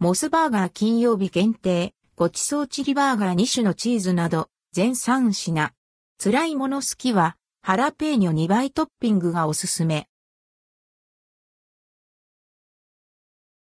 [0.00, 5.72] モスバーガー金曜日限定、ごちそうチリバーガー2種のチーズなど、全3品。
[6.22, 10.06] 辛いもの好きは、ハラペーニョ2倍トッピングがおすすめ。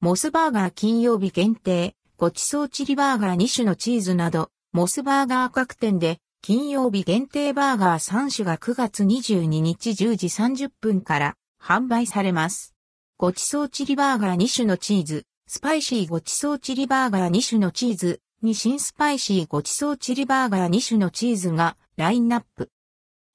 [0.00, 12.74] モスバーガー金曜日限定、ごちそうチリバーガー2種のチーズなど、モスバーガー各店で、金曜日限定バーガー3種が9月22日10時30分から販売されます。
[13.18, 22.70] ごちそうチリバーガー2種のチーズ、スパイシーごちそうチリバーガー2種のチーズ、に新スパイシーごちそうチリバーガー2種のチーズがラインナップ。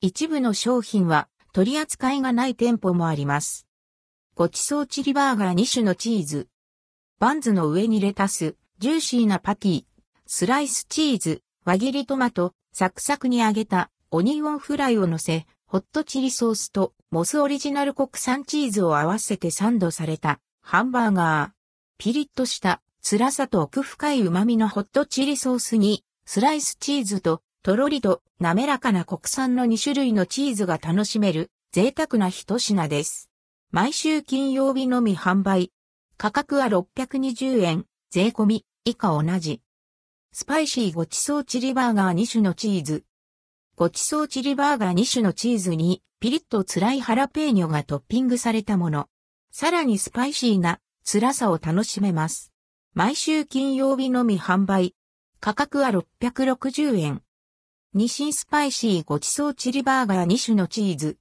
[0.01, 3.67] 一部の商品は取り扱いがない店舗もあります。
[4.35, 6.47] ごちそうチリバーガー2種のチーズ。
[7.19, 9.83] バンズの上にレタス、ジューシーなパティ、
[10.25, 21.58] スライスチーズ、輪切りトマト、サクサクに揚げたオニオンフライを乗せ、ホットチリソースとモスオリジナル国産チーズを合わせてサンドされたハンバーガー。
[22.01, 33.29] ピリッとした辛さと奥深い旨味のホットチリソースに、スライスチーズととろりと滑らかな国産の2種類のチーズが楽しめる贅沢な一品です。
[33.71, 35.73] 毎週金曜日のみ販売。
[36.15, 39.61] 価格は620円、税込み、以下同じ。
[40.31, 43.03] スパイシーごちそうチリバーガー2種のチーズ。
[43.75, 49.09] ごちそうチリバーガー2種のチーズに、ピリッと辛いハラペーニョがトッピングされたもの。
[49.51, 50.79] さらにスパイシーな
[51.11, 52.53] 辛さを楽しめます。
[52.93, 54.93] 毎週金曜日のみ販売。
[55.39, 57.23] 価格は660円。
[57.95, 61.17] 日清スパイシーごちそうチリバーガー2種のチーズ。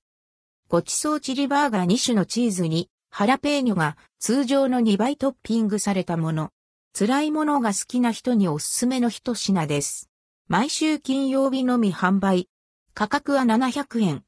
[0.69, 6.50] ごちそうチリバーガー2種のチーズに、ハラペーニョが通常の2倍トッピングされたもの。
[6.92, 10.11] 辛いものが好きな人におすすめの一品です。
[10.48, 12.50] 毎週金曜日のみ販売。
[12.92, 14.23] 価格は700円。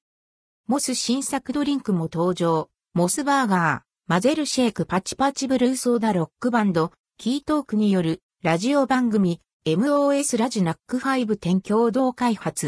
[0.66, 2.70] モス新作ドリンクも登場。
[2.94, 12.66] モスバーガー、マゼルシェイクパチパチブルーソーダロックバンド、キートークによるラジオ番組 MOS ラジナック5点共同開発。